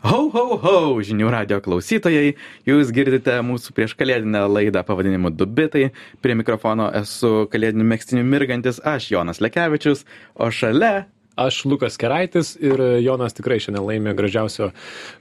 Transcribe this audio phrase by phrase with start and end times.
[0.06, 2.36] Ho, ho, ho, žinių radio klausytojai,
[2.66, 5.90] jūs girdite mūsų prieškalėdinę laidą pavadinimu Dubitai.
[6.22, 10.04] Prie mikrofono esu kalėdinių mėgstinių mirgantis aš, Jonas Lekevičius,
[10.38, 11.08] o šalia
[11.38, 14.72] Aš Lukas Keraitis ir Jonas tikrai šiandien laimė gražiausio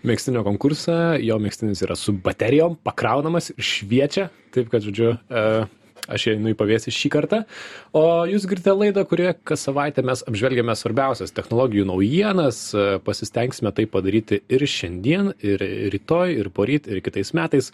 [0.07, 1.17] mėgstinio konkursą.
[1.21, 4.31] Jo mėgstinis yra su baterijom, pakraunamas ir šviečia.
[4.55, 5.43] Taip kad, žodžiu, e,
[6.09, 7.43] aš einu į pavėsį šį kartą.
[7.93, 12.63] O jūs girdite laidą, kurioje kas savaitę mes apžvelgiame svarbiausias technologijų naujienas.
[12.73, 15.61] E, pasistengsime tai padaryti ir šiandien, ir
[15.93, 17.69] rytoj, ir poryt, ir kitais metais.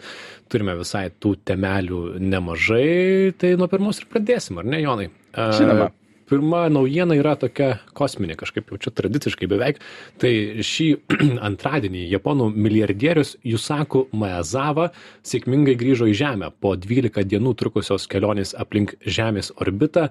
[0.52, 3.32] Turime visai tų temelių nemažai.
[3.40, 5.12] Tai nuo pirmos ir pradėsim, ar ne, Jonai?
[5.32, 5.94] E, Žinoma.
[6.28, 9.80] Pirma naujiena yra tokia kosminė, kažkaip jau čia tradiciškai beveik.
[10.22, 10.32] Tai
[10.64, 10.86] šį
[11.48, 14.88] antradienį japonų milijardierius Yusaku Maezawa
[15.26, 20.06] sėkmingai grįžo į Žemę po 12 dienų trukusios kelionės aplink Žemės orbitą.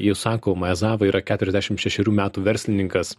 [0.00, 3.12] Yusaku Maezawa yra 46 metų verslininkas.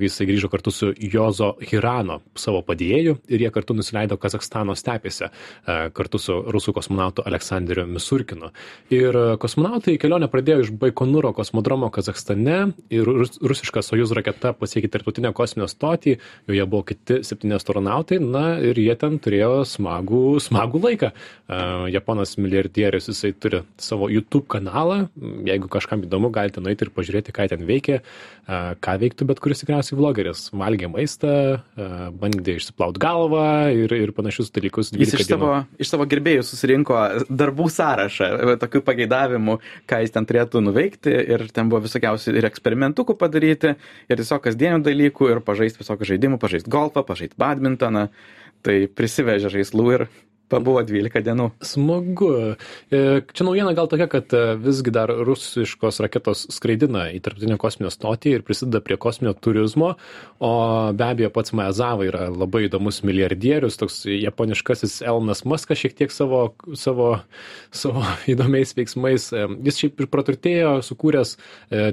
[0.00, 5.28] Jisai grįžo kartu su Jozo Hirano, savo padėjėju, ir jie kartu nusileido Kazakstano stepėse
[5.66, 8.52] kartu su rusų kosmonautu Aleksandriu Misurkinu.
[8.94, 15.32] Ir kosmonautai kelionę pradėjo iš Baikonūro kosmodromo Kazakstane ir rus, rusiška Sojuz raketa pasiekė tarptautinę
[15.36, 16.16] kosminę stotį,
[16.48, 21.10] joje buvo kiti septyni astronautai, na ir jie ten turėjo smagų, smagų laiką.
[21.92, 25.08] Japonas milijardierius, jisai turi savo YouTube kanalą,
[25.44, 28.00] jeigu kažkam įdomu, galite nueiti ir pažiūrėti, ką ten veikia,
[28.48, 30.46] ką veiktų bet kuris tikriausiai vlogeris.
[30.56, 31.60] Valgė maistą,
[32.16, 34.94] bandė išsiplaut galvą ir, ir panašius dalykus.
[34.96, 35.36] Jis iš 12 dienų.
[35.36, 39.58] savo, iš savo gerbėjų susirinko darbų sąrašą, tokių pageidavimų,
[39.90, 43.74] ką jis ten turėtų nuveikti ir ten buvo visokiausių ir eksperimentukų padaryti,
[44.08, 48.08] ir tiesiog kasdienių dalykų, ir pažaisti visokių žaidimų, pažaisti golfą, pažaisti badmintoną.
[48.62, 50.06] Tai prisivežė žaislų ir
[50.52, 51.48] pabuvo 12 dienų.
[51.64, 52.30] Smagu.
[52.92, 57.92] E, Čia naujiena gal tokia, kad e, visgi dar rusiškos raketos skraidina į tarptautinę kosminę
[57.92, 59.94] stotį ir prisideda prie kosminio turizmo,
[60.42, 60.52] o
[60.96, 66.42] be abejo pats Maezava yra labai įdomus milijardierius, toks japoniškasis Elnas Muskas šiek tiek savo,
[66.78, 67.10] savo,
[67.74, 69.30] savo įdomiais veiksmais.
[69.32, 71.36] E, Jis šiaip ir praturtėjo, sukūręs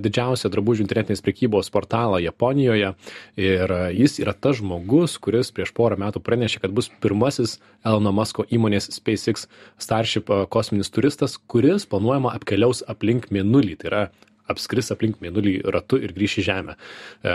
[0.03, 2.93] didžiausią drabužių internetinės prekybos portalą Japonijoje
[3.39, 8.43] ir jis yra tas žmogus, kuris prieš porą metų pranešė, kad bus pirmasis Elono Musko
[8.55, 9.47] įmonės SpaceX
[9.81, 13.77] Starship kosminis turistas, kuris planuojama apkeliaus aplink Mėnulį.
[13.79, 14.03] Tai yra
[14.49, 16.75] apskris aplink Mėnulį ratu ir grįš į Žemę.
[16.75, 17.33] E,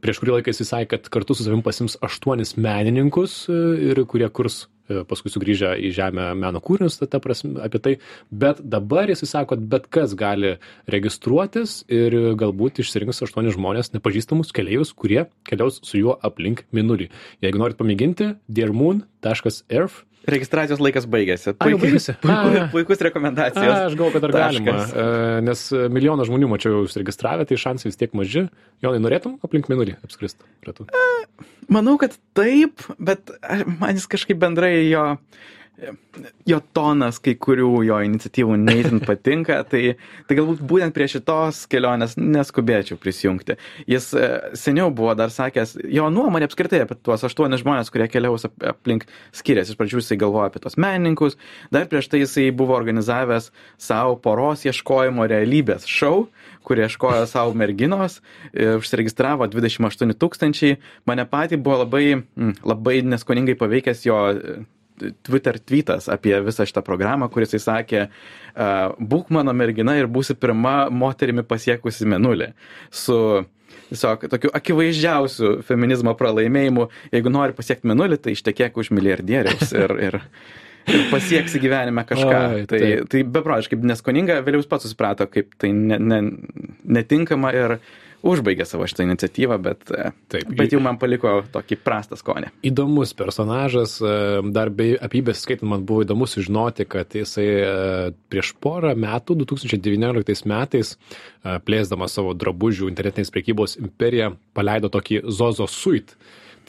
[0.00, 4.28] prieš kurį laiką jis sakė, kad kartu su savim pasims aštuonis menininkus, e, ir kurie
[4.32, 7.94] kurs e, paskui sugrįžę į Žemę meno kūrinius, ta, prasme, apie tai.
[8.32, 10.56] Bet dabar jis sako, kad bet kas gali
[10.90, 17.10] registruotis ir galbūt išsirinks aštuonis žmonės, nepažįstamus keliaivius, kurie keliaus su juo aplink Mėnulį.
[17.44, 21.52] Jeigu norit pamėginti, dearmoon.earth Registracijos laikas baigėsi.
[21.52, 22.14] Jau baigėsi?
[22.22, 22.66] Puikus, A.
[22.72, 23.66] puikus rekomendacijos.
[23.66, 24.94] A, aš galvoju, kad dar galima, Taškas.
[24.94, 25.64] e, nes
[25.96, 28.46] milijoną žmonių mačiau užsiregistravę, tai šansai vis tiek maži.
[28.84, 30.46] Jonai, norėtum aplink minulį apskristi?
[31.70, 33.32] Manau, kad taip, bet
[33.80, 35.04] man jis kažkaip bendrai jo,
[36.48, 39.94] jo tonas kai kurių jo iniciatyvų neįtin patinka, tai,
[40.28, 43.56] tai galbūt būtent prie šitos kelionės neskubėčiau prisijungti.
[43.90, 48.48] Jis e, seniau buvo dar sakęs, jo nuomonė apskritai apie tuos aštuonis žmonės, kurie keliaus
[48.48, 49.74] ap- aplink skiriasi.
[49.74, 51.38] Iš pradžių jisai galvojo apie tos menininkus,
[51.74, 56.26] dar prieš tai jisai buvo organizavęs savo poros ieškojimo realybės šou,
[56.66, 58.18] kurie ieškojo savo merginos,
[58.52, 60.80] e, užsiregistravo 28 tūkstančiai.
[61.08, 62.20] Mane patį buvo labai,
[62.66, 64.20] labai neskoningai paveikęs jo
[65.26, 70.36] Twitter tweetas apie visą šitą programą, kuris jis sakė, uh, būk mano mergina ir būsi
[70.38, 72.52] pirma moterimi pasiekusi menulį.
[72.90, 73.18] Su
[73.90, 80.18] tiesiog tokiu akivaizdžiausiu feminizmo pralaimėjimu, jeigu nori pasiekti menulį, tai ištekėk už milijardieriaus ir, ir,
[80.90, 82.42] ir pasieksi gyvenime kažką.
[82.60, 83.08] Oi, tai, taip.
[83.12, 86.20] tai beprotiškai neskoninga, vėliau jis pats susiprato, kaip tai ne, ne,
[86.98, 87.78] netinkama ir
[88.26, 90.50] užbaigė savo šitą iniciatyvą, bet, e, Taip.
[90.56, 92.50] bet jau man paliko tokį prastą skonį.
[92.66, 98.52] Įdomus personažas, e, dar bei apybės skaitant man buvo įdomu sužinoti, kad jisai e, prieš
[98.60, 100.96] porą metų, 2019 metais,
[101.40, 106.16] plėsdamas savo drabužių internetinės prekybos imperiją, paleido tokį Zozo Suit.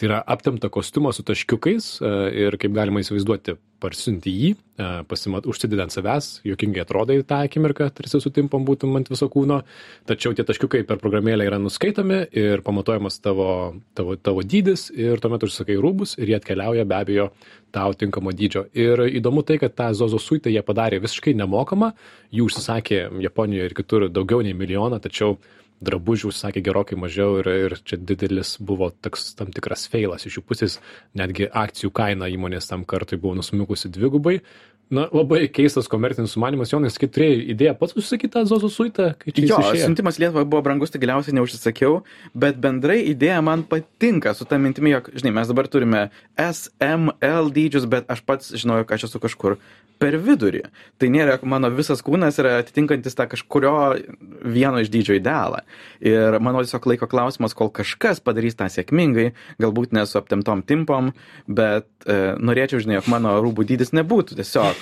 [0.02, 2.12] Tai yra aptemta kostiumą su taškiukais e,
[2.42, 3.54] ir kaip galima įsivaizduoti,
[3.84, 4.50] parsiunti jį,
[4.82, 9.60] e, pasimat, užsidedi ant savęs, jokingai atrodai tą akimirką, tarsi sutimpam būtum ant viso kūno,
[10.10, 13.52] tačiau tie taškiukai per programėlę yra nuskaitomi ir pamatuojamas tavo,
[13.94, 17.30] tavo, tavo dydis ir tuomet užsakai rūbus ir jie atkeliauja be abejo
[17.70, 18.72] tau tinkamo dydžio.
[18.74, 21.94] Ir įdomu tai, kad tą Zozo suitą jie padarė visiškai nemokamą,
[22.34, 25.38] jų užsisakė Japonijoje ir kitur daugiau nei milijoną, tačiau
[25.82, 30.44] drabužių užsakė gerokai mažiau ir, ir čia didelis buvo toks tam tikras feilas iš jų
[30.48, 30.78] pusės,
[31.18, 34.40] netgi akcijų kaina įmonės tam kartui buvo nusmukusi dvigubai,
[34.92, 39.34] na labai keistas komercinis sumanymas jonai sakyk turėjai idėją pats užsisakyt tą zozo suitą kai
[39.36, 42.02] čia Jo, siuntimas Lietuvai buvo brangus, tai galiausiai neužsisakiau,
[42.38, 46.08] bet bendrai idėja man patinka su tą mintimi, jog, žinai, mes dabar turime
[46.40, 49.58] SML dydžius, bet aš pats žinojau, kad aš esu kažkur
[50.02, 50.64] per vidurį.
[51.00, 53.74] Tai nėra, mano visas kūnas yra atitinkantis tą kažkurio
[54.42, 55.62] vieno iš dydžio idealą.
[56.02, 59.30] Ir manau tiesiog laiko klausimas, kol kažkas padarys tą sėkmingai,
[59.62, 61.12] galbūt ne su aptemtom timpom,
[61.46, 64.81] bet e, norėčiau, žinai, jog mano rūbų dydis nebūtų tiesiog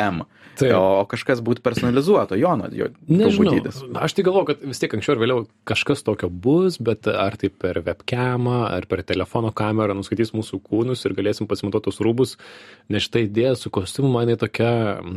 [0.00, 0.22] M.
[0.60, 0.74] Taip.
[0.76, 3.54] O kažkas būtų personalizuoto, Jono, jo Nežinau,
[4.02, 7.48] aš tai galvoju, kad vis tiek anksčiau ar vėliau kažkas tokio bus, bet ar tai
[7.48, 12.36] per webcamą, ar per telefono kamerą nuskaitys mūsų kūnus ir galėsim pasimatuoti tos rūbus,
[12.92, 14.72] nes štai idėja su kostiumu man jinai tokia...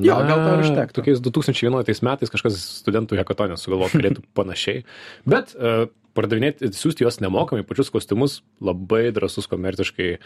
[0.06, 1.00] Jo, gal to ir užtektų.
[1.02, 4.86] Tokiais 2011 metais kažkas studentų hekatonė sugalvojo, galėtų panašiai.
[5.28, 10.18] Bet uh, pardavinėti, siūsti juos nemokamai, pačius kostiumus, labai drasus komerciškai e,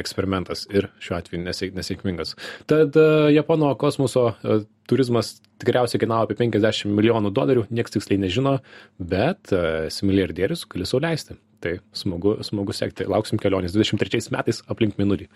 [0.00, 2.34] eksperimentas ir šiuo atveju nesėk, nesėkmingas.
[2.70, 4.58] Tad e, Japono kosmoso e,
[4.90, 8.58] turizmas tikriausiai kainavo apie 50 milijonų dolerių, niekas tiksliai nežino,
[8.98, 11.38] bet e, esi milijardierius, gali sau leisti.
[11.62, 13.06] Tai smagu, smagu sekti.
[13.06, 15.28] Lauksim kelionės 23 metais aplink Minulį.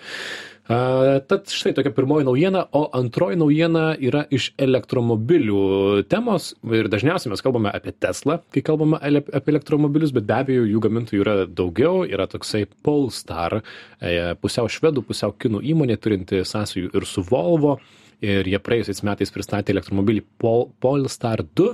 [0.67, 5.61] Uh, tad štai tokia pirmoji naujiena, o antroji naujiena yra iš elektromobilių
[6.11, 6.51] temos.
[6.67, 11.23] Ir dažniausiai mes kalbame apie Tesla, kai kalbame apie elektromobilius, bet be abejo jų gamintojų
[11.23, 12.03] yra daugiau.
[12.11, 13.61] Yra toksai Polestar,
[14.01, 17.77] e, pusiau švedų, pusiau kinų įmonė, turinti sąsajų ir su Volvo.
[18.25, 21.67] Ir jie praėjusiais metais pristatė elektromobilį Pol, Polestar 2,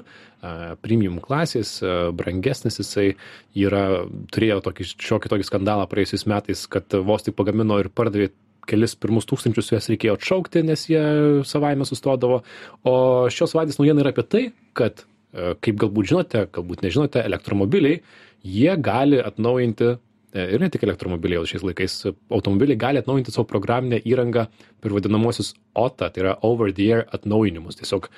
[0.42, 1.76] a, premium klasės,
[2.18, 3.12] brangesnis jisai
[3.54, 4.02] yra,
[4.34, 8.32] turėjo tokį šiokį tokį skandalą praėjusiais metais, kad vos tik pagamino ir pardavė
[8.68, 11.02] kelis pirmus tūkstančius juos reikėjo atšaukti, nes jie
[11.48, 12.42] savaime sustodavo.
[12.86, 12.94] O
[13.32, 14.42] šios savaitės naujiena yra apie tai,
[14.78, 18.00] kad, kaip galbūt žinote, galbūt nežinote, elektromobiliai,
[18.46, 19.96] jie gali atnaujinti
[20.34, 21.96] ir ne tik elektromobiliai, jau šiais laikais
[22.32, 24.46] automobiliai gali atnaujinti savo programinę įrangą
[24.80, 27.76] per vadinamosius OTA, tai yra over the air atnaujinimus.
[27.80, 28.08] Tiesiog,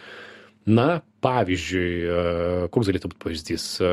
[0.67, 3.91] na, pavyzdžiui, e, koks galėtų būti pavyzdys, E,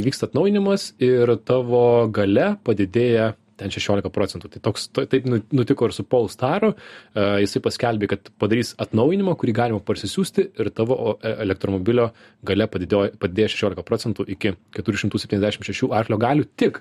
[0.00, 4.48] įvyksta atnaujinimas ir tavo gale padidėja ten 16 procentų.
[4.54, 6.72] Tai toks, to- taip nu- nutiko ir su Polestaru.
[7.14, 12.10] E, Jisai paskelbė, kad padarys atnaujinimą, kurį galima parsisiųsti ir tavo e, elektromobilio
[12.42, 16.80] gale padidėjo, padidėjo 16 procentų iki 476 arklio galių tik.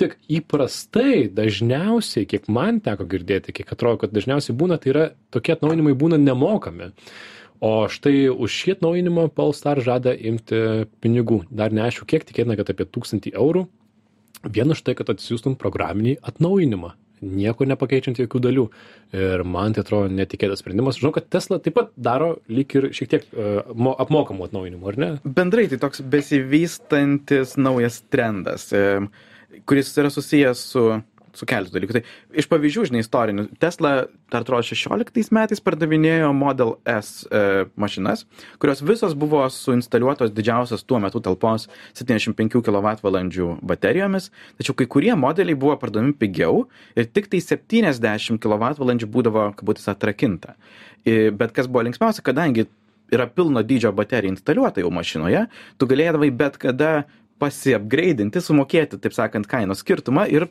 [0.00, 5.04] Tik įprastai, dažniausiai, kiek man teko girdėti, kiek atrodo, kad dažniausiai būna, tai yra
[5.34, 6.90] tokie atnaujinimai būna nemokami.
[7.64, 11.44] O štai už šį atnaujinimą Polestar žada imti pinigų.
[11.54, 13.64] Dar neaišku, kiek tikėtina, kad apie 1000 eurų.
[14.44, 16.92] Vien už tai, kad atsiųstum programinį atnaujinimą.
[17.24, 18.64] Nieko nepakeičiant jokių dalių.
[19.16, 20.98] Ir man tai atrodo netikėtas sprendimas.
[21.00, 24.98] Žinau, kad Tesla taip pat daro lyg ir šiek tiek uh, mo- apmokamų atnaujinimų, ar
[25.00, 25.08] ne?
[25.24, 29.06] Bendrai tai toks besivystantis naujas trendas, e,
[29.68, 30.84] kuris yra susijęs su,
[31.34, 31.96] su keletu dalykų.
[31.96, 32.02] Tai
[32.40, 33.92] iš pavyzdžių, žinai, istorinių, Tesla,
[34.32, 38.24] dar atrodo, 16 metais pardavinėjo Model S e, mašinas,
[38.62, 41.66] kurios visos buvo suinstaliuotos didžiausios tuo metu talpos
[41.98, 44.30] 75 kWh baterijomis,
[44.60, 46.66] tačiau kai kurie modeliai buvo parduodami pigiau
[46.98, 50.56] ir tik tai 70 kWh būdavo, kabutės, atrakinta.
[51.04, 52.68] E, Bet kas buvo linksmiausia, kadangi
[53.12, 55.44] yra pilno dydžio baterija instaliuota jau mašinoje,
[55.78, 57.04] tu galėdavai bet kada
[57.44, 60.48] pasiapgreidinti, sumokėti, taip sakant, kainos skirtumą ir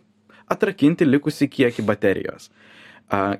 [0.51, 2.49] atrakinti likusį kiekį baterijos.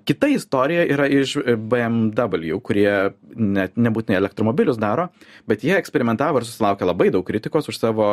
[0.05, 1.37] Kita istorija yra iš
[1.71, 2.91] BMW, kurie
[3.33, 5.07] net nebūtinai elektromobilius daro,
[5.49, 8.09] bet jie eksperimentavo ir susilaukė labai daug kritikos už savo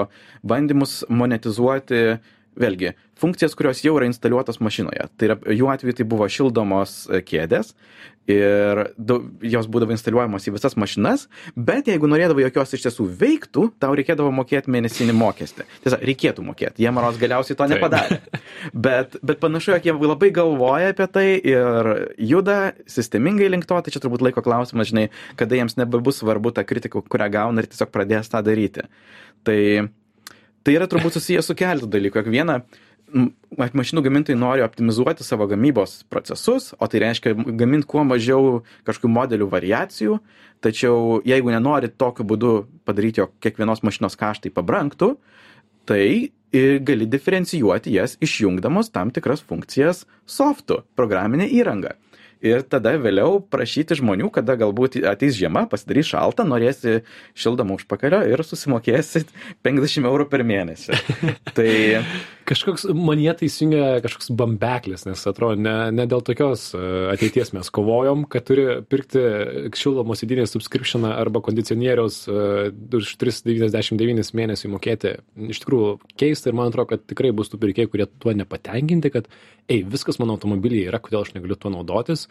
[0.47, 2.21] bandymus monetizuoti
[2.59, 5.09] vėlgi funkcijas, kurios jau yra instaliuotos mašinoje.
[5.19, 7.75] Tai yra, jų atveju tai buvo šildomos e, kėdės
[8.31, 11.27] ir dau- jos būdavo instaliuojamos į visas mašinas,
[11.57, 15.67] bet jeigu norėdavo, jog jos iš tiesų veiktų, tau reikėdavo mokėti mėnesinį mokestį.
[15.85, 16.85] Tiesa, reikėtų mokėti.
[16.85, 18.21] Jie maros galiausiai to nepadarė.
[18.73, 21.91] Bet, bet panašu, jog jie labai galvoja apie tai ir
[22.21, 25.09] juda sistemingai link to, tai čia turbūt laiko klausimas, žinai,
[25.41, 28.87] kada jiems nebebus svarbu ta kritika, kurią gauna ir tiesiog pradės tą daryti.
[29.49, 29.59] Tai
[30.65, 32.25] tai yra turbūt susijęs su keletu dalykų.
[32.31, 32.61] Viena,
[33.59, 39.49] mašinų gamintojai nori optimizuoti savo gamybos procesus, o tai reiškia gaminti kuo mažiau kažkokių modelių
[39.51, 40.19] variacijų,
[40.65, 42.53] tačiau jeigu nenori tokiu būdu
[42.89, 45.15] padaryti, jog kiekvienos mašinos kaštai pabranktų,
[45.91, 46.31] tai
[46.87, 51.95] gali diferencijuoti jas išjungdamos tam tikras funkcijas softu, programinė įranga.
[52.45, 57.01] Ir tada vėliau prašyti žmonių, kada galbūt ateis žiema, pasidarys šalta, norėsi
[57.39, 59.27] šildomą užpakalio ir susimokėsi
[59.67, 61.01] 50 eurų per mėnesį.
[61.57, 61.71] tai
[62.51, 66.83] kažkoks manyje tai įsijungia kažkoks bambeklis, nes atrodo, ne, ne dėl tokios e,
[67.13, 69.23] ateities mes kovojom, kad turi pirkti
[69.79, 75.15] šildomos įdinės subscriptioną arba kondicionieriaus uh, už 399 mėnesių mokėti.
[75.51, 79.29] Iš tikrųjų keista ir man atrodo, kad tikrai bus tų pirkėjų, kurie tuo nepatenkinti, kad,
[79.71, 82.27] ei, viskas mano automobilyje yra, kodėl aš negaliu tuo naudotis.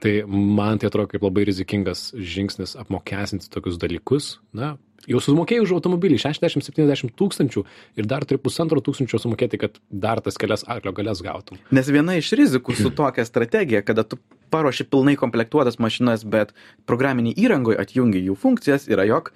[0.00, 4.38] Tai man tai atrodo kaip labai rizikingas žingsnis apmokestinti tokius dalykus.
[4.56, 4.74] Na,
[5.08, 7.64] jau sumokėjai už automobilį 60-70 tūkstančių
[8.00, 11.60] ir dar turi pusantro tūkstančio sumokėti, kad dar tas kelias arklio galės gautum.
[11.74, 16.52] Nes viena iš rizikų su tokia strategija, kada tu paruoši pilnai komplektuotas mašinas, bet
[16.90, 19.30] programinį įrangoje atjungi jų funkcijas, yra jog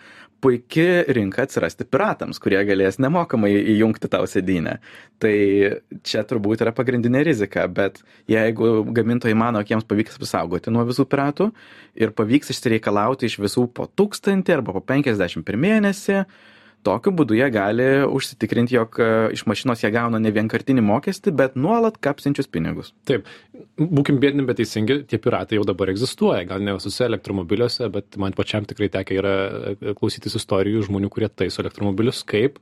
[0.45, 4.77] puikia rinka atsirasti piratams, kurie galės nemokamai įjungti tau sėdynę.
[5.23, 5.35] Tai
[6.05, 11.07] čia turbūt yra pagrindinė rizika, bet jeigu gamintojai mano, kad jiems pavyks apsaugoti nuo visų
[11.09, 11.49] piratų
[12.01, 16.25] ir pavyks išsireikalauti iš visų po tūkstantį arba po penkiasdešimt per mėnesį,
[16.85, 21.57] tokiu būdu jie gali užsitikrinti, jog e, iš mašinos jie gauna ne vienkartinį mokestį, bet
[21.59, 22.93] nuolat kapsinčius pinigus.
[23.09, 23.29] Taip,
[23.81, 28.37] būkim bėdini, bet teisingi, tie piratai jau dabar egzistuoja, gal ne visose elektromobiliuose, bet man
[28.37, 29.35] pačiam tikrai tekia yra
[29.75, 32.61] e, klausytis istorijų žmonių, kurie taiso elektromobilius, kaip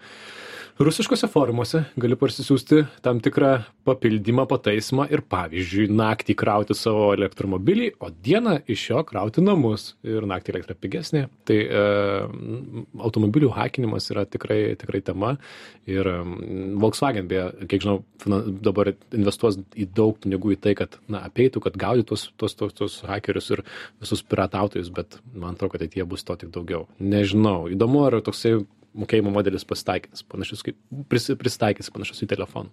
[0.78, 3.52] rusiškuose forumuose gali parsisiųsti tam tikrą
[3.86, 9.92] papildymą pataisymą ir pavyzdžiui naktį krauti savo elektromobilį o dieną iš jo krauti namus.
[10.06, 11.26] Ir naktį elektra pigesnė.
[11.48, 11.84] Tai e,
[13.08, 15.34] automobilių hakinimas yra tikrai tikrai tema.
[15.90, 16.08] Ir
[16.82, 18.00] volkswagen beje kiek žinau
[18.64, 22.76] dabar investuos į daug pinigų į tai kad na apeitų kad gaudytų tuos tuos tuos
[22.78, 23.64] tuos hakerius ir
[24.02, 26.86] visus piratautojus bet man atrodo kad ateityje bus to tik daugiau.
[27.00, 27.66] Nežinau.
[27.72, 28.62] Įdomu ar toksai
[28.98, 30.76] mokėjimo modelis pasitaikys, panašus kaip
[31.10, 32.72] pris, prisitaikys panašus į telefoną.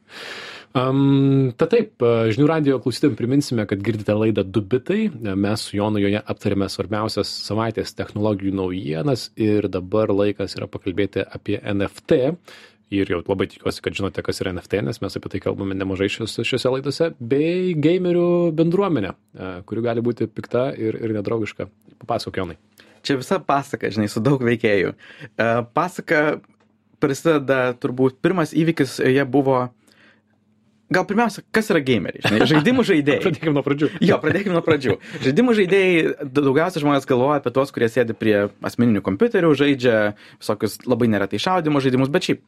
[0.78, 5.10] Um, ta taip, žinių radio klausytėm priminsime, kad girdite laidą Dubitai.
[5.34, 11.60] Mes su Jonu joje aptarėme svarbiausias savaitės technologijų naujienas ir dabar laikas yra pakalbėti apie
[11.62, 12.22] NFT.
[12.90, 16.08] Ir jau labai tikiuosi, kad žinote, kas yra NFT, nes mes apie tai kalbame nemažai
[16.10, 19.14] šios, šiose laidose, bei gamerių bendruomenė,
[19.70, 21.70] kuri gali būti pikta ir, ir nedraugiška.
[22.02, 22.58] Papasakok, Jonai
[23.06, 24.94] čia visa pasaka, žinai, su daug veikėjų.
[24.94, 26.24] E, pasaka
[27.00, 29.68] prasideda turbūt pirmas įvykis, jie buvo
[30.89, 32.24] Gal pirmiausia, kas yra gameriai?
[32.25, 33.22] Žinai, žaidimų žaidėjai.
[33.27, 33.89] pradėkime nuo pradžių.
[34.01, 34.96] Jo, pradėkime nuo pradžių.
[35.22, 36.00] Žaidimų žaidėjai,
[36.34, 38.34] daugiausia žmonės galvoja apie tuos, kurie sėdi prie
[38.65, 40.00] asmeninių kompiuterių, žaidžia
[40.39, 42.41] visokius labai neretai šaudimo žaidimus, bet šiaip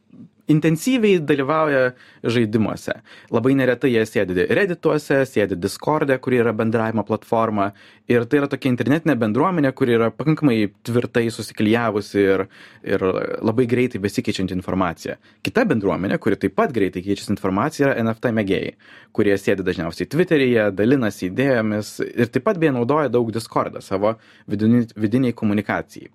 [0.50, 1.92] intensyviai dalyvauja
[2.24, 2.94] žaidimuose.
[3.32, 7.70] Labai neretai jie sėdi Reddituose, sėdi Discord'e, kuri yra bendravimo platforma.
[8.10, 10.56] Ir tai yra tokia internetinė bendruomenė, kuri yra pakankamai
[10.86, 12.46] tvirtai susiklyjavusi ir,
[12.86, 13.04] ir
[13.40, 15.16] labai greitai besikeičianti informacija.
[15.46, 18.72] Kita bendruomenė, kuri taip pat greitai keičiasi informacija, yra NFT mėgėjai,
[19.14, 24.16] kurie sėdi dažniausiai Twitteryje, dalinasi idėjomis ir taip pat beje naudoja daug Discord'ą savo
[24.50, 26.10] vidiniai komunikacijai.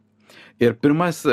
[0.58, 1.24] Ir pirmas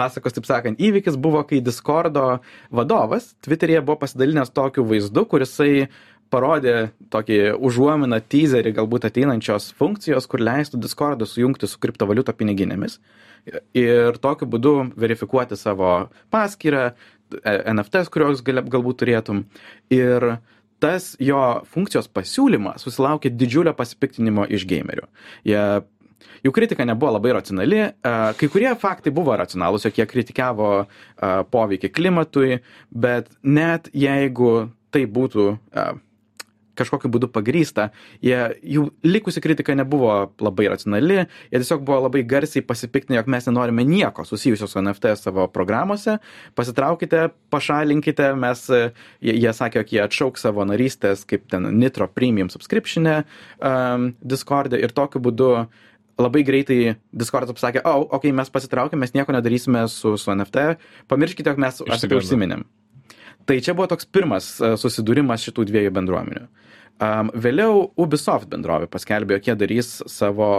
[0.00, 2.40] pasakos, taip sakant, įvykis buvo, kai Discordo
[2.72, 5.90] vadovas Twitter'yje buvo pasidalinęs tokiu vaizdu, kurisai
[6.30, 13.00] parodė tokį užuominą teaserį galbūt ateinančios funkcijos, kur leistų Discordą sujungti su kriptovaliuto piniginėmis
[13.76, 16.90] ir tokiu būdu verifikuoti savo paskyrą,
[17.42, 19.44] e, NFTs, kurios galbūt turėtum.
[19.92, 20.40] Ir
[20.80, 25.08] tas jo funkcijos pasiūlymas susilaukė didžiulio pasipiktinimo iš gamerių.
[25.44, 25.64] Jie
[26.44, 27.80] jų kritika nebuvo labai racionali.
[28.02, 30.70] Kai kurie faktai buvo racionalūs, jog jie kritikavo
[31.52, 32.60] poveikį klimatui,
[32.90, 35.50] bet net jeigu tai būtų
[36.80, 37.90] kažkokiu būdu pagrysta,
[38.24, 40.12] jie, jų likusi kritika nebuvo
[40.42, 45.14] labai racionali, jie tiesiog buvo labai garsiai pasipiktinę, jog mes nenorime nieko susijusio su NFT
[45.20, 46.18] savo programuose,
[46.58, 52.50] pasitraukite, pašalinkite, mes, jie, jie sakė, jog jie atšauks savo narystės kaip ten Nitro Premium
[52.52, 55.86] subscription um, Discord'e ir tokiu būdu uh,
[56.20, 56.78] labai greitai
[57.16, 60.66] Discordas pasakė, o, oh, okei, okay, mes pasitraukėm, mes nieko nedarysime su, su NFT,
[61.10, 62.64] pamirškite, jog mes apie tai užsiminėm.
[63.48, 66.46] Tai čia buvo toks pirmas e, susidūrimas šitų dviejų bendruomenių.
[67.00, 70.50] Um, vėliau Ubisoft bendrovė paskelbė, jog jie darys savo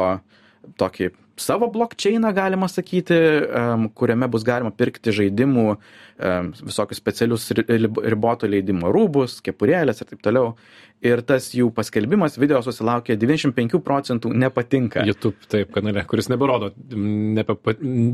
[0.81, 8.49] tokį savo blokčeiną, galima sakyti, um, kuriame bus galima pirkti žaidimų, um, visokius specialius riboto
[8.49, 10.53] leidimo rūbus, kepurėlės ir taip toliau
[11.01, 15.03] ir tas jų paskelbimas video susilaukė 95 procentų nepatinka.
[15.07, 17.55] YouTube taip kanale, kuris neberodo, nebe,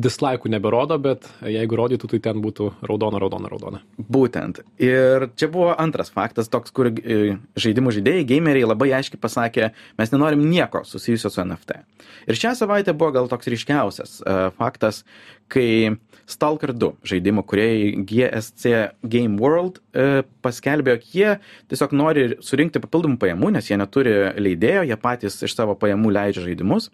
[0.03, 3.81] dislaikų neberodo, bet jeigu rodytų, tai ten būtų raudona, raudona, raudona.
[3.99, 4.63] Būtent.
[4.81, 10.13] Ir čia buvo antras faktas, toks, kur e, žaidimų žaidėjai, gameriai labai aiškiai pasakė, mes
[10.15, 11.81] nenorim nieko susijusio su NFT.
[12.27, 15.03] Ir šią savaitę buvo gal toks ryškiausias uh, faktas,
[15.51, 18.71] kai Stalker 2 žaidimo kuriejai GSC
[19.07, 21.29] Game World e, paskelbė, jog jie
[21.71, 26.43] tiesiog nori surinkti papildomų pajamų, nes jie neturi leidėjo, jie patys iš savo pajamų leidžia
[26.49, 26.91] žaidimus.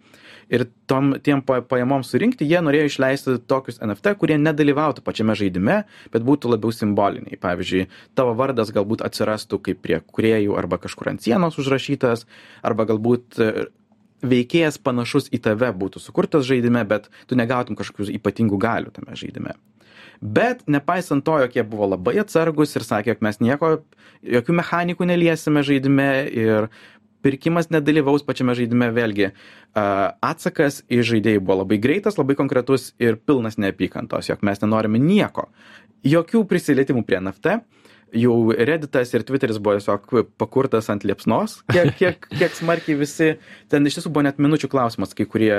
[0.53, 5.79] Ir tom, tiem pa- pajamom surinkti jie norėjo išleisti tokius NFT, kurie nedalyvautų pačiame žaidime,
[6.13, 7.39] bet būtų labiau simboliniai.
[7.41, 12.27] Pavyzdžiui, tavo vardas galbūt atsirastų kaip prie kuriejų arba kažkur ant sienos užrašytas,
[12.61, 13.69] arba galbūt e,
[14.23, 19.57] veikėjas panašus į tave būtų sukurtas žaidime, bet tu negautum kažkokių ypatingų galių tame žaidime.
[20.23, 23.71] Bet nepaisant to, jog jie buvo labai atsargus ir sakė, jog mes nieko,
[24.23, 26.69] jokių mechanikų neliesime žaidime ir
[27.23, 29.31] pirkimas nedalyvaus pačiame žaidime, vėlgi
[29.75, 35.49] atsakas į žaidėjų buvo labai greitas, labai konkretus ir pilnas neapykantos, jog mes nenorime nieko,
[36.07, 37.59] jokių prisilietimų prie NFT,
[38.13, 40.07] jau Redditas ir Twitteris buvo tiesiog
[40.41, 43.29] pakurtas ant liepsnos, kiek, kiek, kiek smarkiai visi,
[43.71, 45.53] ten iš tiesų buvo net minučių klausimas, kai kurie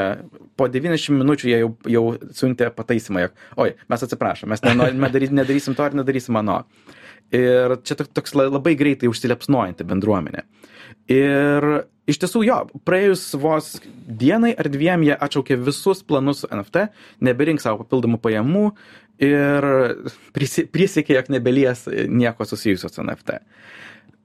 [0.58, 2.04] po 90 minučių jie jau, jau
[2.38, 3.34] siuntė pataisimą, jog,
[3.64, 6.62] oi, mes atsiprašom, mes nenorime daryti, nedarysim to ir nedarysim mano.
[7.34, 10.44] Ir čia tok- toks la- labai greitai užsilepsnojanti bendruomenė.
[11.10, 11.64] Ir
[12.10, 13.74] iš tiesų jo, praėjus vos
[14.06, 16.88] dienai ar dviem jie atšaukė visus planus su NFT,
[17.24, 18.66] neberink savo papildomų pajamų
[19.24, 19.68] ir
[20.36, 23.40] prisi- prisiekė, jog nebelies nieko susijusio su NFT.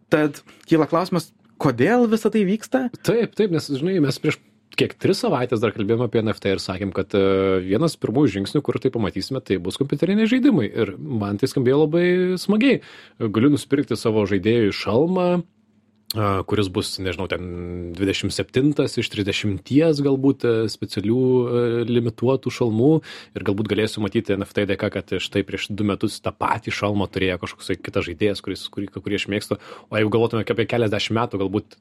[0.10, 1.30] Tad kyla klausimas,
[1.62, 2.88] kodėl visa tai vyksta?
[3.06, 4.40] Taip, taip, nes, žinai, mes prieš
[4.80, 7.22] kiek tris savaitės dar kalbėjome apie NFT ir sakėm, kad e,
[7.66, 10.70] vienas pirmųjų žingsnių, kur tai pamatysime, tai bus kompiuteriniai žaidimai.
[10.70, 12.06] Ir man tai skambėjo labai
[12.40, 12.80] smagiai.
[13.20, 15.30] Galiu nusipirkti savo žaidėjui šalmą,
[16.50, 17.44] kuris bus, nežinau, ten
[17.94, 22.89] 27 iš 30 galbūt e, specialių e, limituotų šalmų
[23.38, 27.38] ir galbūt galėsiu matyti NFT dėka, kad štai prieš du metus tą patį šalmą turėjo
[27.44, 29.60] kažkoks kitas žaidėjas, kuris, kurį, kurį aš mėgstu.
[29.94, 31.78] O jeigu galvotume apie keliasdešimt metų, galbūt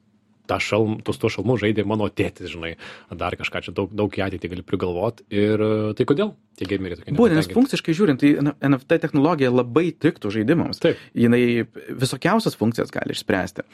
[0.49, 2.75] tą šalm, tos tuos šalmus žaidė mano tėtis, žinai,
[3.09, 5.25] dar kažką čia daug, daug į ateitį gali prigalvot.
[5.33, 9.89] Ir e, tai kodėl tie gameriai tokie Būtent, nes funkciškai žiūrint, tai NFT technologija labai
[9.95, 10.81] tiktų žaidimams.
[10.83, 10.99] Taip.
[11.17, 11.41] Jinai
[11.89, 13.65] visokiausias funkcijas gali išspręsti.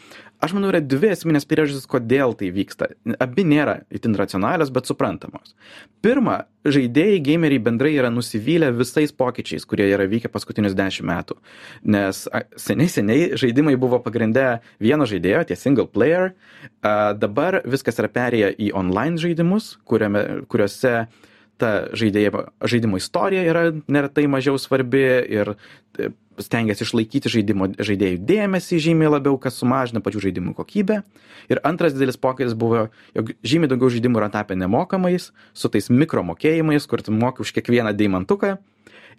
[0.45, 2.91] Aš manau, yra dvi esminės priežastys, kodėl tai vyksta.
[3.19, 5.55] Abi nėra itin racionalios, bet suprantamos.
[6.05, 11.37] Pirma, žaidėjai, gameriai bendrai yra nusivylę visais pokyčiais, kurie yra vykę paskutinius dešimt metų.
[11.95, 12.23] Nes
[12.61, 16.33] seniai, seniai žaidimai buvo pagrindę vieno žaidėjo, tie single player.
[16.83, 21.07] Dabar viskas yra perėję į online žaidimus, kuriame, kuriuose
[21.61, 26.09] ta žaidėjo, žaidimo istorija yra neretai mažiau svarbi ir e,
[26.41, 31.01] stengiasi išlaikyti žaidimo, žaidėjų dėmesį žymiai labiau, kas sumažina pačių žaidimų kokybę.
[31.51, 36.87] Ir antras didelis pokytis buvo, jog žymiai daugiau žaidimų yra tapę nemokamais, su tais mikromokėjimais,
[36.89, 38.57] kur tu moki už kiekvieną deimantuką.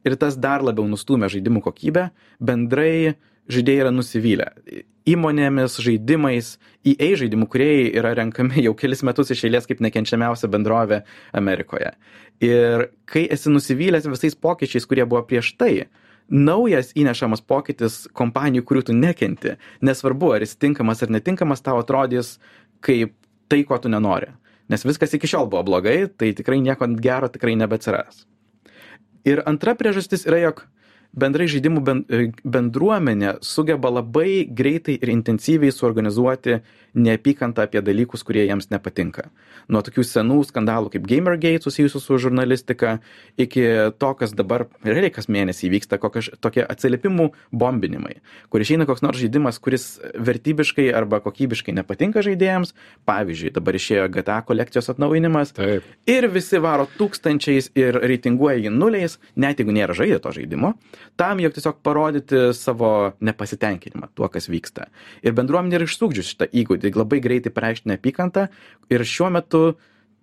[0.07, 2.11] Ir tas dar labiau nustumia žaidimų kokybę.
[2.39, 3.17] Bendrai
[3.53, 4.47] žaidėjai yra nusivylę.
[5.07, 6.57] Įmonėmis, žaidimais,
[6.87, 11.03] EA žaidimų kuriejai yra renkami jau kelis metus iš eilės kaip nekenčiamiausia bendrovė
[11.37, 11.93] Amerikoje.
[12.43, 15.87] Ir kai esi nusivylęs visais pokyčiais, kurie buvo prieš tai,
[16.27, 19.55] naujas įnešamas pokytis kompanijų, kurių tu nekenti,
[19.87, 22.37] nesvarbu, ar jis tinkamas ar netinkamas, tau atrodys
[22.85, 23.15] kaip
[23.49, 24.33] tai, ko tu nenori.
[24.67, 28.25] Nes viskas iki šiol buvo blogai, tai tikrai nieko gero tikrai nebeatsiras.
[29.27, 30.65] Ir antra priežastis yra, jog
[31.17, 36.61] bendrai žaidimų e, bendruomenė sugeba labai greitai ir intensyviai suorganizuoti
[36.97, 39.29] neapykantą apie dalykus, kurie jiems nepatinka.
[39.73, 42.97] Nuo tokių senų skandalų kaip Gamergate susijusių su žurnalistika,
[43.41, 43.65] iki
[44.01, 48.17] to, kas dabar realiai kas mėnesį vyksta, kokie, tokie atsiliepimų bombinimai,
[48.53, 52.73] kur išeina koks nors žaidimas, kuris vertybiškai arba kokybiškai nepatinka žaidėjams.
[53.09, 55.53] Pavyzdžiui, dabar išėjo GTA kolekcijos atnaujinimas.
[55.57, 55.85] Taip.
[56.09, 60.73] Ir visi varo tūkstančiais ir reitinguoja jį nuliais, net jeigu nėra žaidę to žaidimo,
[61.21, 64.89] tam, jog tiesiog parodyti savo nepasitenkinimą tuo, kas vyksta.
[65.27, 68.49] Ir bendruomenė yra išsūkdžius šitą įgūdį, labai greitai pareikšti neapykantą
[68.93, 69.63] ir šiuo metu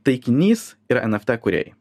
[0.04, 1.78] taikinys yra NFT kuriejai.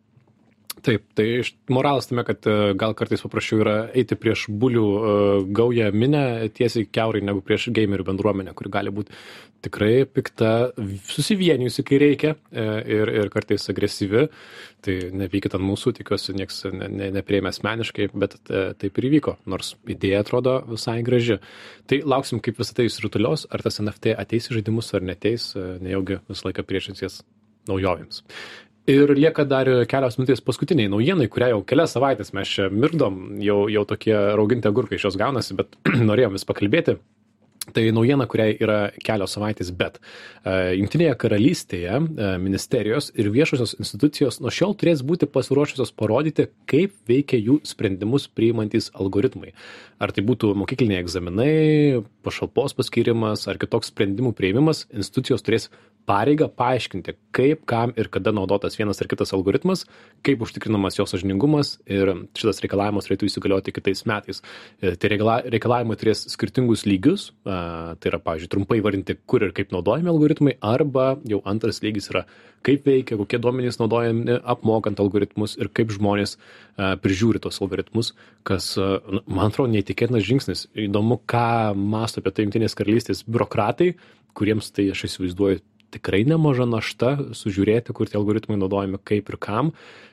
[0.81, 5.11] Taip, tai moralas tame, kad e, gal kartais paprasčiau yra eiti prieš bulių e,
[5.55, 6.23] gaują minę
[6.57, 9.13] tiesiai keurai negu prieš gamerių bendruomenę, kuri gali būti
[9.63, 10.73] tikrai pikta,
[11.13, 12.65] susivienijusi, kai reikia e,
[12.97, 14.25] ir, ir kartais agresyvi.
[14.83, 19.77] Tai nepykit ant mūsų, tikiuosi, nieks ne, ne, neprieimė asmeniškai, bet taip ir įvyko, nors
[19.87, 21.39] idėja atrodo visai graži.
[21.87, 26.19] Tai lauksim, kaip visą tai įsirutulios, ar tas NFT ateis į žaidimus ar neteis, nejaugi
[26.33, 27.23] visą laiką priešinsies
[27.71, 28.25] naujovėms.
[28.91, 33.69] Ir lieka dar kelios minutės paskutiniai naujienai, kurią jau kelias savaitės mes čia mirdom, jau,
[33.71, 35.77] jau tokie rauginti agurkai iš jos gaunasi, bet
[36.11, 36.97] norėjom vis pakalbėti.
[37.71, 44.41] Tai naujiena, kuriai yra kelios savaitės, bet uh, Junktinėje karalystėje uh, ministerijos ir viešosios institucijos
[44.43, 49.55] nuo šiol turės būti pasiruošusios parodyti, kaip veikia jų sprendimus priimantis algoritmai.
[50.03, 55.71] Ar tai būtų mokykliniai egzaminai, pašalpos paskirimas ar kitoks sprendimų prieimimas, institucijos turės
[56.09, 59.85] pareigą paaiškinti, kaip, kam ir kada naudotas vienas ar kitas algoritmas,
[60.27, 64.43] kaip užtikrinamas jo sažiningumas ir šitas reikalavimas turėtų įsigalioti kitais metais.
[64.83, 70.57] Tai reikalavimai turės skirtingus lygius, tai yra, pavyzdžiui, trumpai vardinti, kur ir kaip naudojami algoritmai,
[70.59, 72.25] arba jau antras lygis yra,
[72.67, 76.37] kaip veikia, kokie duomenys naudojami apmokant algoritmus ir kaip žmonės
[76.79, 78.13] prižiūri tos algoritmus,
[78.47, 80.67] kas, man atrodo, neįtikėtinas žingsnis.
[80.89, 83.95] Įdomu, ką masto apie tai Junktinės karalystės biurokratai,
[84.33, 85.61] kuriems tai aš įsivaizduoju
[85.93, 89.73] tikrai nemaža našta sužiūrėti, kur tie algoritmai naudojami, kaip ir kam.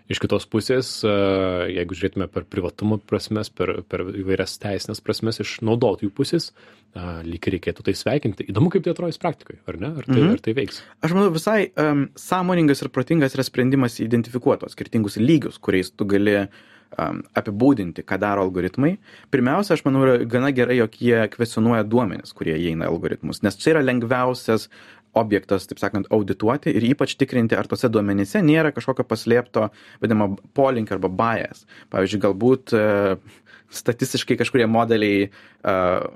[0.09, 6.09] Iš kitos pusės, jeigu žiūrėtume per privatumo prasmes, per, per įvairias teisinės prasmes iš naudotojų
[6.17, 6.49] pusės,
[6.97, 8.47] lyg reikėtų tai sveikinti.
[8.49, 9.91] Įdomu, kaip tai atrodys praktikoje, ar ne?
[10.01, 10.31] Ar tai, mhm.
[10.33, 10.81] ar tai veiks?
[11.05, 16.39] Aš manau, visai um, sąmoningas ir protingas yra sprendimas identifikuotos skirtingus lygius, kuriais tu gali
[16.41, 18.95] um, apibūdinti, ką daro algoritmai.
[19.33, 23.75] Pirmiausia, aš manau, yra gana gerai, jog jie kvesionuoja duomenis, kurie įeina algoritmus, nes čia
[23.75, 24.69] yra lengviausias
[25.17, 29.69] objektas, taip sakant, audituoti ir ypač tikrinti, ar tose duomenyse nėra kažkokio paslėpto,
[30.03, 31.65] vadinamo, polinkio arba bias.
[31.93, 33.37] Pavyzdžiui, galbūt uh,
[33.73, 35.29] statistiškai kažkurie modeliai,
[35.63, 36.09] uh,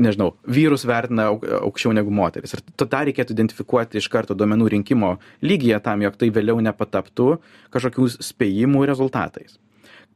[0.00, 2.54] nežinau, vyrus vertina aukščiau negu moteris.
[2.54, 7.32] Ir tą reikėtų identifikuoti iš karto duomenų rinkimo lygyje tam, jog tai vėliau nepataptų
[7.74, 9.58] kažkokių spėjimų rezultatais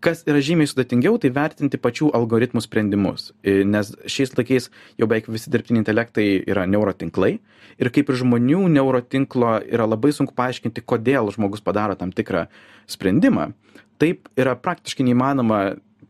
[0.04, 4.68] kas yra žymiai sudėtingiau, tai vertinti pačių algoritmų sprendimus, nes šiais laikais
[5.00, 7.38] jau beveik visi dirbtiniai intelektai yra neurotinklai
[7.80, 12.46] ir kaip ir žmonių neurotinklo yra labai sunku paaiškinti, kodėl žmogus padaro tam tikrą
[12.90, 13.52] sprendimą.
[14.02, 15.60] Taip yra praktiškai neįmanoma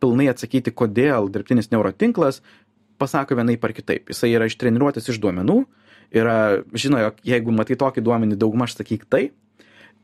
[0.02, 2.42] pilnai atsakyti, kodėl dirbtinis neurotinklas
[3.00, 4.10] pasako vienai par kitaip.
[4.10, 5.62] Jisai yra ištreniruotas iš duomenų,
[6.14, 6.36] yra,
[6.76, 9.28] žino, jog jeigu matai tokį duomenį, daugmaž sakyk tai,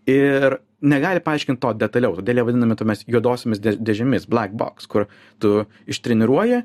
[0.08, 5.08] ir negali paaiškinti to detaliau, todėl jie vadinami tomis juodosiamis dėžėmis, black box, kur
[5.42, 6.62] tu ištreniruoji,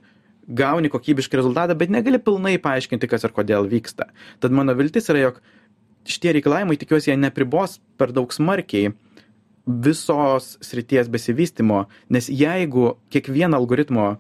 [0.48, 4.12] gauni kokybišką rezultatą, bet negali pilnai paaiškinti, kas ir kodėl vyksta.
[4.40, 5.42] Tad mano viltis yra, jog
[6.08, 8.94] šitie reikalavimai, tikiuosi, jie nepribos per daug smarkiai
[9.66, 14.12] visos srities besivystimo, nes jeigu kiekvieną algoritmo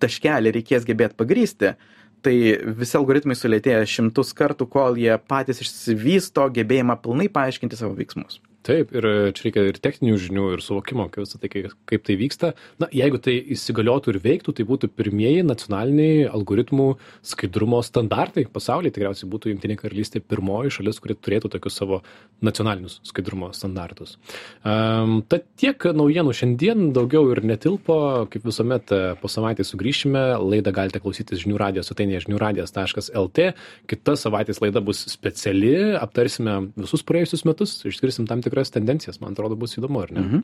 [0.00, 1.72] taškelį reikės gebėti pagrysti,
[2.20, 2.34] tai
[2.76, 8.42] visi algoritmai sulėtėja šimtus kartų, kol jie patys išsivysto gebėjimą pilnai paaiškinti savo veiksmus.
[8.60, 11.48] Taip, ir čia reikia ir techninių žinių, ir suvokimo, kaip, tai,
[11.88, 12.50] kaip tai vyksta.
[12.82, 16.90] Na, jeigu tai įsigaliotų ir veiktų, tai būtų pirmieji nacionaliniai algoritmų
[17.24, 18.92] skaidrumo standartai pasaulyje.
[18.98, 22.02] Tikriausiai būtų Junktinė karalystė pirmoji šalis, kuri turėtų tokius savo
[22.44, 24.18] nacionalinius skaidrumo standartus.
[24.60, 27.98] Um, tad tiek naujienų šiandien, daugiau ir netilpo.
[28.28, 28.92] Kaip visuomet
[29.22, 30.26] po savaitės sugrįšime.
[30.44, 33.48] Laidą galite klausytis žinių radijos svetainėje žiniųradijas.lt.
[33.88, 39.32] Kita savaitės laida bus speciali, aptarsime visus praėjusius metus, išskirsim tam tikrą tikras tendencijas, man
[39.32, 40.20] atrodo, bus įdomu, ar ne?
[40.20, 40.38] Mhm.